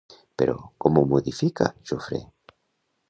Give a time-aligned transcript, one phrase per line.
[0.41, 2.23] Però, com ho modifica Jofré?